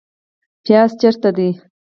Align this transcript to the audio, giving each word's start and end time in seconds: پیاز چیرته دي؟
پیاز 0.63 0.91
چیرته 0.99 1.29
دي؟ 1.37 1.47